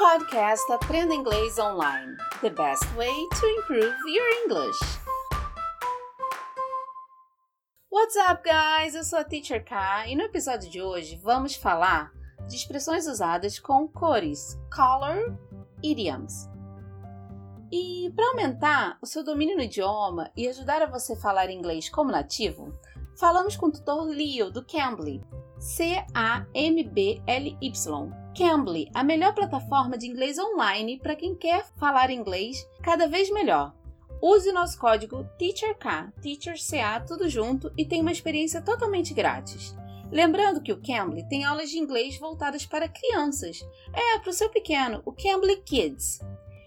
[0.00, 2.16] podcast Aprenda Inglês Online.
[2.40, 4.78] The best way to improve your English.
[7.90, 8.94] What's up, guys?
[8.94, 12.10] Eu sou a Teacher K e no episódio de hoje vamos falar
[12.48, 15.36] de expressões usadas com cores, color,
[15.82, 16.48] idioms.
[17.70, 22.10] E para aumentar o seu domínio no idioma e ajudar a você falar inglês como
[22.10, 22.72] nativo,
[23.18, 25.22] falamos com o tutor Leo do Cambly,
[25.58, 26.80] C-A-M-B-L-Y.
[28.40, 33.74] Cambly, a melhor plataforma de inglês online para quem quer falar inglês cada vez melhor.
[34.22, 39.76] Use nosso código TEACHERK, TEACHERCA, tudo junto e tem uma experiência totalmente grátis.
[40.10, 43.60] Lembrando que o Cambly tem aulas de inglês voltadas para crianças.
[43.92, 46.20] É, para o seu pequeno, o Cambly Kids.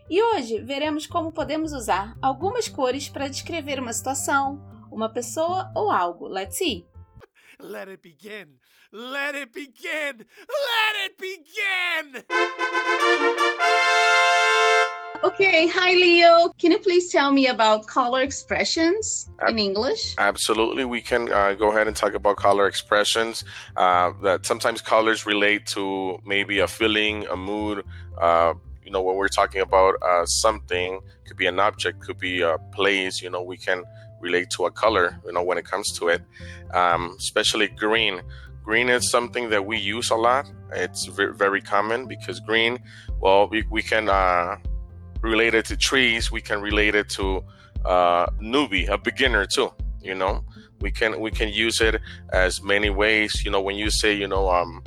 [0.07, 4.61] E hoje veremos como podemos usar algumas cores para descrever uma situação,
[4.91, 6.27] uma pessoa ou algo.
[6.27, 6.85] Let's see!
[7.59, 8.59] Let it begin.
[8.91, 10.25] Let it begin.
[10.49, 12.23] Let it begin.
[15.23, 16.49] Okay, hi Leo.
[16.59, 20.15] Can you please tell me about color expressions in English?
[20.17, 23.45] Absolutely, we can uh, go ahead and talk about color expressions.
[23.77, 27.85] Uh, that sometimes colors relate to maybe a feeling, a mood.
[28.19, 32.41] Uh, you know, when we're talking about uh, something, could be an object, could be
[32.41, 33.21] a place.
[33.21, 33.85] You know, we can
[34.23, 36.21] relate to a color, you know, when it comes to it,
[36.73, 38.21] um, especially green.
[38.63, 40.49] Green is something that we use a lot.
[40.71, 42.79] It's very, common because green,
[43.19, 44.55] well, we, we can uh,
[45.21, 46.31] relate it to trees.
[46.31, 47.43] We can relate it to
[47.85, 49.69] uh, newbie, a beginner too.
[50.01, 50.43] You know,
[50.81, 52.01] we can we can use it
[52.31, 53.43] as many ways.
[53.43, 54.83] You know, when you say, you know, um,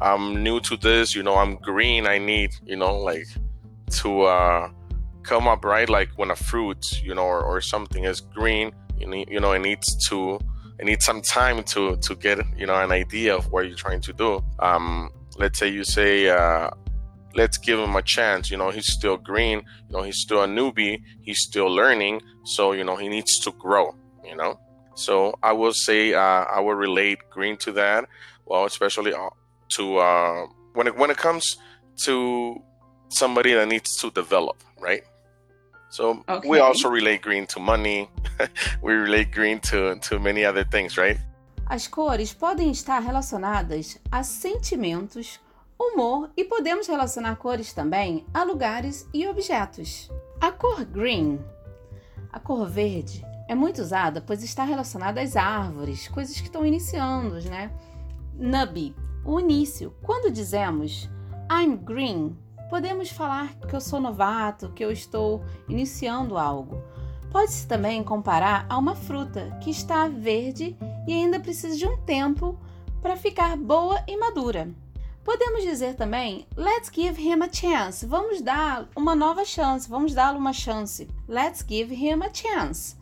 [0.00, 1.14] I'm new to this.
[1.14, 2.06] You know, I'm green.
[2.06, 3.28] I need, you know, like
[4.02, 4.70] to uh,
[5.22, 5.88] come up right?
[5.88, 9.52] Like when a fruit you know or, or something is green you, need, you know
[9.52, 10.38] it needs to
[10.78, 14.00] it needs some time to to get you know an idea of what you're trying
[14.02, 14.42] to do.
[14.58, 16.70] Um let's say you say uh
[17.34, 20.46] let's give him a chance you know he's still green you know he's still a
[20.46, 24.58] newbie he's still learning so you know he needs to grow you know?
[24.94, 28.06] So i will say uh, i will relate green to that
[28.46, 29.30] well especially uh,
[29.76, 31.56] to uh, when it when it comes
[32.04, 32.60] to
[33.08, 35.02] somebody that needs to develop right
[35.90, 36.48] so Okay.
[36.48, 38.08] we also relate green to money.
[38.82, 41.18] we relate green to to many other things, right?
[41.66, 45.38] As cores podem estar relacionadas a sentimentos,
[45.78, 50.10] humor e podemos relacionar cores também a lugares e objetos.
[50.40, 51.38] A cor green,
[52.32, 57.40] a cor verde, é muito usada pois está relacionada às árvores, coisas que estão iniciando,
[57.48, 57.70] né?
[58.34, 59.94] Nubby, o início.
[60.02, 61.08] Quando dizemos
[61.52, 62.36] I'm green,
[62.70, 66.82] podemos falar que eu sou novato, que eu estou iniciando algo.
[67.30, 70.76] Pode-se também comparar a uma fruta que está verde
[71.06, 72.58] e ainda precisa de um tempo
[73.02, 74.68] para ficar boa e madura.
[75.24, 78.06] Podemos dizer também, let's give him a chance.
[78.06, 81.06] Vamos dar uma nova chance, vamos dar-lhe uma chance.
[81.28, 82.96] Let's give him a chance.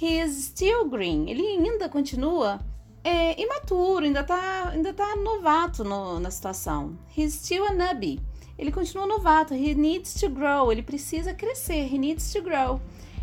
[0.00, 1.28] He is still green.
[1.28, 2.58] Ele ainda continua
[3.04, 6.98] é, imaturo, ainda está ainda tá novato no- na situação.
[7.16, 8.20] He's still a nubby.
[8.58, 9.54] Ele continua novato.
[9.54, 10.72] He needs to grow.
[10.72, 11.86] Ele precisa crescer.
[11.86, 12.80] He needs to grow.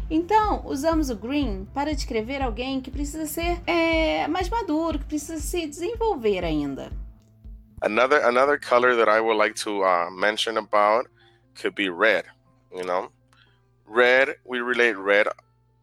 [0.09, 5.39] Então, usamos o green para descrever alguém que precisa ser é, mais maduro, que precisa
[5.39, 6.91] se desenvolver ainda.
[7.81, 11.09] Another another color that I would like to uh, mention about
[11.59, 12.25] could be red.
[12.71, 13.11] You know,
[13.85, 14.37] red.
[14.45, 15.27] We relate red,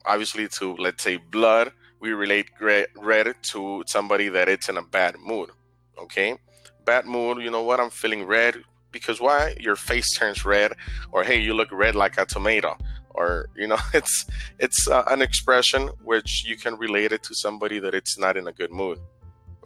[0.04, 1.72] obviously, to let's say blood.
[2.00, 5.50] We relate red, to somebody that it's in a bad mood.
[5.98, 6.38] Okay,
[6.84, 7.42] bad mood.
[7.42, 7.78] You know what?
[7.78, 9.56] I'm feeling red because why?
[9.58, 10.72] Your face turns red,
[11.10, 12.76] or hey, you look red like a tomato.
[13.10, 14.26] Or you know, it's
[14.58, 18.46] it's uh, an expression which you can relate it to somebody that it's not in
[18.46, 18.98] a good mood.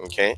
[0.04, 0.36] Okay,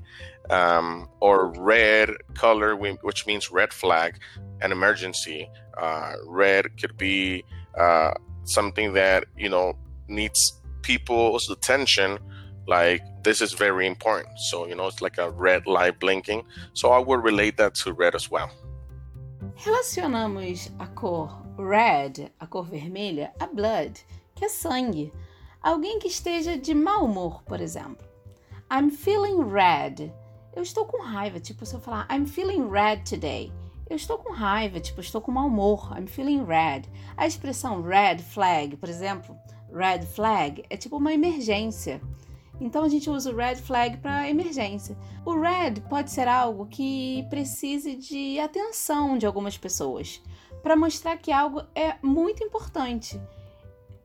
[0.50, 4.18] um, or red color, which means red flag,
[4.60, 5.50] an emergency.
[5.76, 7.44] Uh, red could be
[7.76, 8.12] uh,
[8.44, 12.18] something that you know needs people's attention.
[12.68, 14.38] Like this is very important.
[14.38, 16.44] So you know, it's like a red light blinking.
[16.72, 18.50] So I would relate that to red as well.
[19.60, 25.12] Relacionamos a cor red, a cor vermelha, a blood, que é sangue.
[25.60, 28.06] Alguém que esteja de mau humor, por exemplo.
[28.72, 30.12] I'm feeling red.
[30.54, 33.52] Eu estou com raiva, tipo, se eu falar I'm feeling red today.
[33.90, 35.92] Eu estou com raiva, tipo, estou com mau humor.
[35.98, 36.82] I'm feeling red.
[37.16, 39.36] A expressão red flag, por exemplo,
[39.72, 42.00] red flag é tipo uma emergência.
[42.60, 44.96] Então a gente usa o red flag para emergência.
[45.24, 50.22] O red pode ser algo que precise de atenção de algumas pessoas
[50.62, 53.20] para mostrar que algo é muito importante.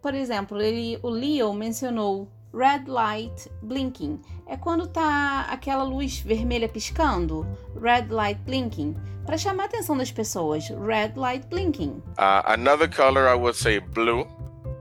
[0.01, 4.21] Por exemplo, ele, o Leo mencionou red light blinking.
[4.45, 7.47] É quando tá aquela luz vermelha piscando,
[7.81, 8.95] red light blinking,
[9.25, 12.01] para chamar a atenção das pessoas, red light blinking.
[12.17, 14.27] Uh, another color I would say blue.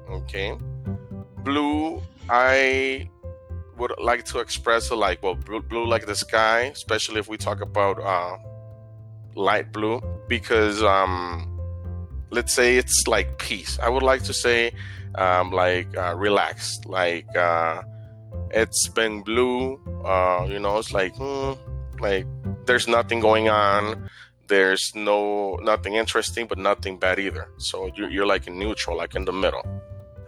[0.08, 0.58] Okay.
[1.42, 3.08] Blue, I
[3.82, 7.60] would like to express like, well, blue, blue like the sky, especially if we talk
[7.60, 8.36] about uh,
[9.34, 11.12] light blue, because um,
[12.30, 13.78] let's say it's like peace.
[13.82, 14.72] I would like to say
[15.16, 17.82] um, like uh, relaxed, like uh,
[18.50, 19.80] it's been blue.
[20.04, 21.52] Uh, you know, it's like hmm,
[22.00, 22.26] like
[22.66, 24.08] there's nothing going on.
[24.46, 27.48] There's no nothing interesting, but nothing bad either.
[27.58, 29.66] So you're, you're like in neutral, like in the middle.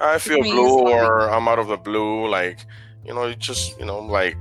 [0.00, 2.58] I feel blue, or I'm out of the blue, like
[3.04, 4.36] you know, just you know, like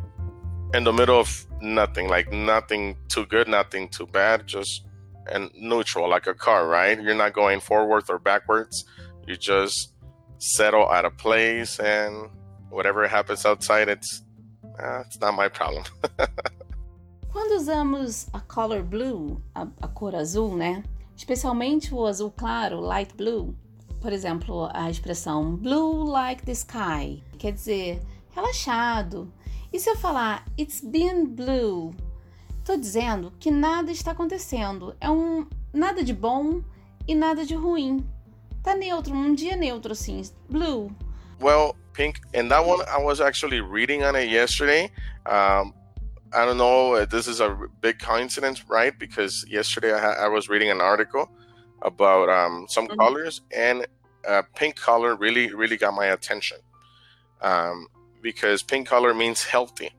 [0.73, 4.85] in the middle of nothing, like nothing too good, nothing too bad, just
[5.31, 7.01] and neutral, like a car, right?
[7.01, 8.85] You're not going forwards or backwards.
[9.25, 9.93] You just
[10.37, 12.29] settle at a place, and
[12.69, 14.23] whatever happens outside, it's
[14.79, 15.83] uh, it's not my problem.
[17.31, 20.83] Quando usamos a color blue, a, a cor azul, né?
[21.17, 23.55] Especialmente o azul claro, light blue.
[24.01, 28.01] Por exemplo, a expressão blue like the sky, quer dizer
[28.35, 29.31] relaxado.
[29.71, 31.95] E se eu falar it's been blue,
[32.59, 34.95] estou dizendo que nada está acontecendo.
[34.99, 36.63] É um nada de bom
[37.07, 38.07] e nada de ruim.
[38.61, 40.95] Tá neutro, um dia neutro assim, blue.
[41.41, 44.91] Well, pink, and that one I was actually reading on it yesterday.
[45.25, 45.73] Um,
[46.31, 47.05] I don't know.
[47.05, 48.97] This is a big coincidence, right?
[48.97, 51.29] Because yesterday I, I was reading an article
[51.81, 52.99] about um, some mm-hmm.
[52.99, 53.85] colors, and
[54.27, 56.57] uh, pink color really, really got my attention.
[57.41, 57.87] Um,
[58.23, 59.91] because pink color means healthy,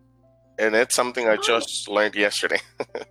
[0.58, 2.58] and it's something I just learned yesterday.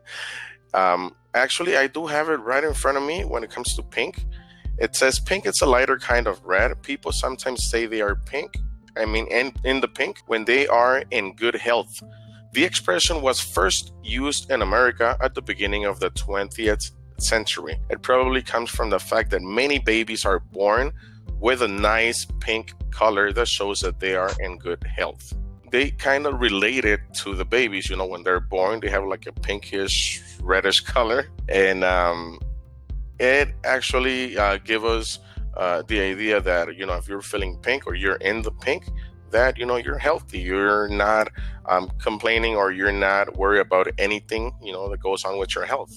[0.74, 3.84] um, actually, I do have it right in front of me when it comes to
[3.84, 4.26] pink.
[4.80, 5.46] It says pink.
[5.46, 6.82] It's a lighter kind of red.
[6.82, 8.58] People sometimes say they are pink.
[8.98, 12.02] I mean, in, in the pink when they are in good health.
[12.54, 17.80] The expression was first used in America at the beginning of the 20th century.
[17.90, 20.94] It probably comes from the fact that many babies are born
[21.44, 25.34] with a nice pink color that shows that they are in good health.
[25.72, 29.04] They kind of relate it to the babies, you know, when they're born, they have
[29.04, 31.28] like a pinkish, reddish color.
[31.50, 32.40] And um,
[33.20, 35.20] it actually uh, gives us
[35.58, 38.88] uh, the idea that, you know, if you're feeling pink or you're in the pink,
[39.32, 40.40] that, you know, you're healthy.
[40.40, 41.28] You're not
[41.66, 45.66] um, complaining or you're not worried about anything, you know, that goes on with your
[45.66, 45.94] health.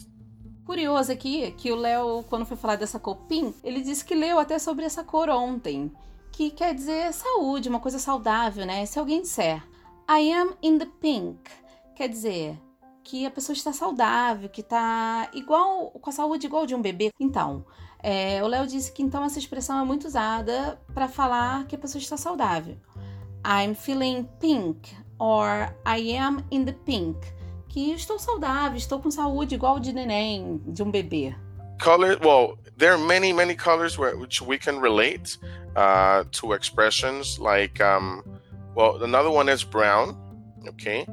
[0.66, 4.36] Curioso aqui que o Léo, quando foi falar dessa cor pink, ele disse que leu
[4.36, 5.92] até sobre essa cor ontem,
[6.32, 8.84] que quer dizer saúde, uma coisa saudável, né?
[8.84, 9.64] Se alguém disser
[10.10, 11.38] I am in the pink,
[11.94, 12.60] quer dizer
[13.04, 17.12] que a pessoa está saudável, que está igual, com a saúde igual de um bebê.
[17.20, 17.64] Então,
[18.02, 21.78] é, o Léo disse que então essa expressão é muito usada para falar que a
[21.78, 22.76] pessoa está saudável.
[23.46, 27.20] I'm feeling pink or I am in the pink
[27.76, 31.36] que estou saudável, estou com saúde igual de neném, de um bebê.
[31.78, 35.36] Color, well, there are many, many colors which we can relate
[35.76, 38.24] uh, to expressions like, um,
[38.74, 40.16] well, another one is brown,
[40.66, 41.06] okay?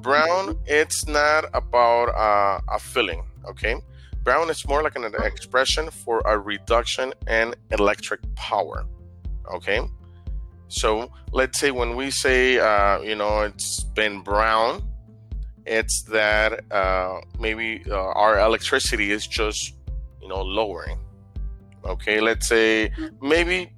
[0.00, 3.76] Brown, it's not about uh, a feeling, okay?
[4.22, 8.86] Brown is more like an expression for a reduction in electric power,
[9.52, 9.86] okay?
[10.68, 14.82] So let's say when we say, uh, you know, it's been brown,
[15.66, 19.74] it's that uh, maybe uh, our electricity is just
[20.22, 20.98] you know lowering.
[21.84, 23.70] Okay let's say maybe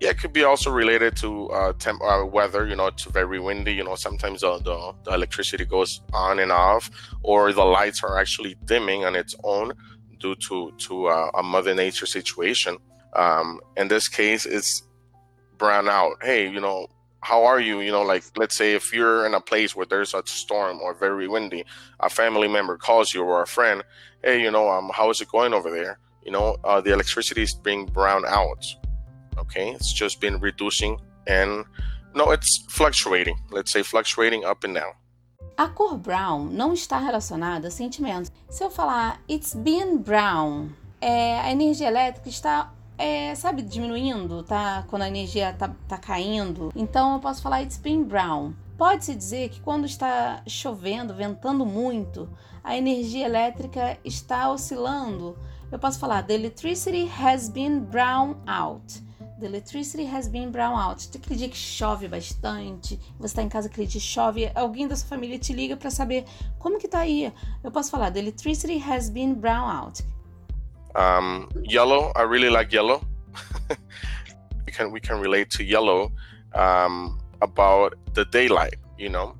[0.00, 3.38] yeah it could be also related to uh, temp uh, weather you know it's very
[3.38, 6.90] windy you know sometimes the, the, the, electricity goes on and off
[7.22, 9.72] or the lights are actually dimming on its own
[10.18, 12.76] due to to uh, a mother nature situation.
[13.14, 14.82] Um, in this case it's
[15.56, 16.14] brown out.
[16.22, 16.88] Hey you know
[17.22, 17.80] how are you?
[17.80, 20.92] You know, like let's say if you're in a place where there's a storm or
[20.92, 21.64] very windy,
[22.00, 23.82] a family member calls you or a friend,
[24.22, 25.98] hey, you know, um, how is it going over there?
[26.24, 28.64] You know, uh, the electricity is being brown out.
[29.38, 31.64] Okay, it's just been reducing and
[32.14, 33.38] no, it's fluctuating.
[33.50, 34.92] Let's say fluctuating up and down.
[35.56, 38.32] A cor brown não está relacionada a sentimentos.
[38.50, 44.84] Se eu falar it's been brown, é, a energia elétrica está é, sabe, diminuindo, tá?
[44.86, 46.70] Quando a energia tá, tá caindo.
[46.72, 48.52] Então eu posso falar it's been brown.
[48.78, 52.30] Pode-se dizer que quando está chovendo, ventando muito,
[52.62, 55.36] a energia elétrica está oscilando.
[55.72, 59.02] Eu posso falar the electricity has been brown out.
[59.40, 61.08] The electricity has been brown out.
[61.08, 64.94] Tem aquele dia que chove bastante, você está em casa aquele dia chove, alguém da
[64.94, 66.24] sua família te liga para saber
[66.56, 67.32] como que tá aí.
[67.64, 70.04] Eu posso falar the electricity has been brown out.
[70.94, 73.06] Um, yellow, I really like yellow.
[74.66, 76.12] we can we can relate to yellow.
[76.54, 78.76] Um, about the daylight.
[78.96, 79.36] You know,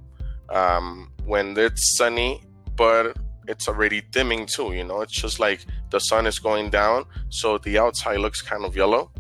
[0.51, 2.43] um, when it's sunny,
[2.77, 3.17] but
[3.49, 4.73] it's already dimming too.
[4.73, 8.65] You know, it's just like the sun is going down, so the outside looks kind
[8.65, 9.11] of yellow.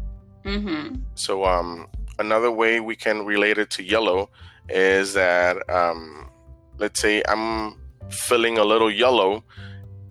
[0.44, 0.96] Mm-hmm.
[1.14, 1.86] So um,
[2.18, 4.28] another way we can relate it to yellow
[4.68, 6.30] is that um,
[6.78, 7.76] let's say I'm
[8.10, 9.44] feeling a little yellow.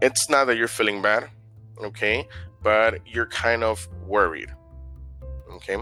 [0.01, 1.29] It's not that you're feeling bad,
[1.85, 2.27] okay,
[2.61, 4.49] but you're kind of worried.
[5.53, 5.77] Okay,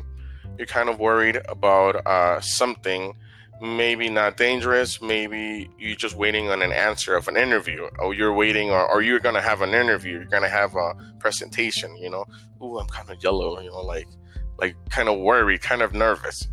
[0.58, 3.16] you're kind of worried about uh, something
[3.62, 7.88] maybe not dangerous maybe you're just waiting on an answer of an interview.
[8.00, 11.96] Or you're waiting or, or you're gonna have an interview you're gonna have a presentation
[11.98, 12.26] you know?
[12.62, 14.08] Oh i'm kind of yellow you know like
[14.58, 16.48] like kind of worried kind of nervous.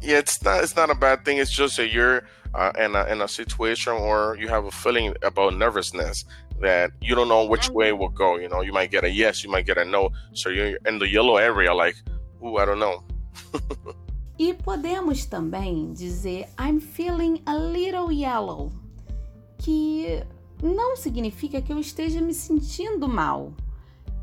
[0.00, 2.22] Yeah it's not it's not a bad thing it's just that you're
[2.54, 6.24] uh, in, a, in a situation or you have a feeling about nervousness
[6.60, 8.62] that you don't know which way will go you know?
[8.62, 10.10] You might get a yes you might get a no.
[10.32, 11.96] So you're in the yellow area like
[12.42, 13.04] oh i don't know.
[14.36, 18.72] E podemos também dizer I'm feeling a little yellow,
[19.58, 20.24] que
[20.60, 23.52] não significa que eu esteja me sentindo mal,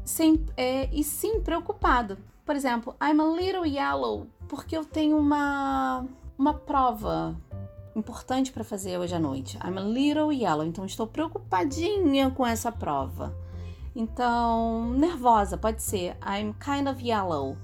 [0.03, 2.17] sem, é, e sim preocupado.
[2.45, 6.05] Por exemplo, I'm a little yellow porque eu tenho uma,
[6.37, 7.33] uma prova
[7.95, 9.57] importante para fazer hoje à noite.
[9.57, 13.35] I'm a little yellow, então estou preocupadinha com essa prova.
[13.95, 17.57] Então, nervosa, pode ser I'm kind of yellow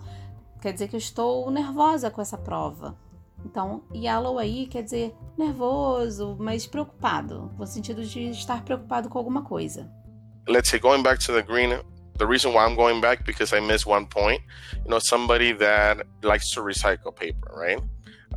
[0.62, 2.98] quer dizer que eu estou nervosa com essa prova.
[3.46, 9.44] Então, yellow aí quer dizer nervoso, mas preocupado, no sentido de estar preocupado com alguma
[9.44, 9.90] coisa.
[10.48, 11.70] Let's say going back to the green,
[12.18, 14.42] the reason why I'm going back because I missed one point.
[14.84, 17.82] You know, somebody that likes to recycle paper, right?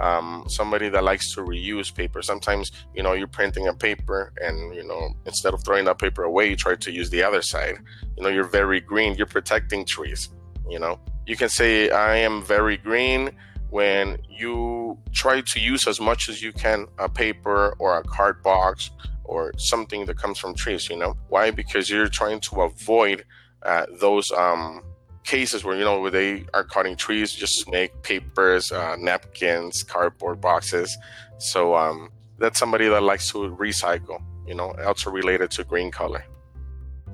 [0.00, 2.22] Um, somebody that likes to reuse paper.
[2.22, 6.22] Sometimes, you know, you're printing a paper and, you know, instead of throwing that paper
[6.24, 7.76] away, you try to use the other side.
[8.16, 10.30] You know, you're very green, you're protecting trees,
[10.68, 10.98] you know.
[11.26, 13.30] You can say, I am very green
[13.68, 18.42] when you try to use as much as you can a paper or a card
[18.42, 18.90] box
[19.24, 21.16] or something that comes from trees, you know?
[21.28, 21.50] Why?
[21.50, 23.24] Because you're trying to avoid
[23.62, 24.82] uh, those um,
[25.24, 29.82] cases where, you know, where they are cutting trees just to make papers, uh, napkins,
[29.82, 30.96] cardboard boxes.
[31.38, 36.24] So um, that's somebody that likes to recycle, you know, also related to green color.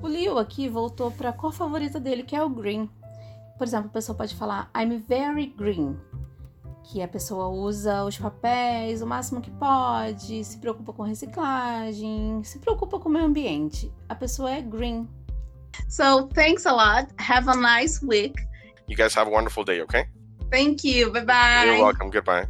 [0.01, 2.89] O Leo aqui voltou para a cor favorita dele, que é o green.
[3.57, 5.97] Por exemplo, a pessoa pode falar I'm very green,
[6.83, 12.59] que a pessoa usa os papéis o máximo que pode, se preocupa com reciclagem, se
[12.59, 13.91] preocupa com o meio ambiente.
[14.07, 15.07] A pessoa é green.
[15.87, 17.07] So thanks a lot.
[17.17, 18.35] Have a nice week.
[18.87, 20.05] You guys have a wonderful day, okay?
[20.51, 21.11] Thank you.
[21.11, 21.65] Bye bye.
[21.65, 22.09] You're welcome.
[22.09, 22.47] Goodbye.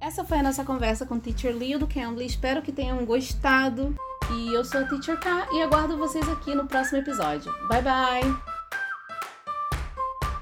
[0.00, 2.26] Essa foi a nossa conversa com o Teacher Leo do Cambly.
[2.26, 3.94] Espero que tenham gostado.
[4.30, 7.52] E eu sou a Teacher K e aguardo vocês aqui no próximo episódio.
[7.68, 8.52] Bye bye!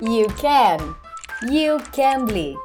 [0.00, 0.97] You can!
[1.43, 2.57] You can be!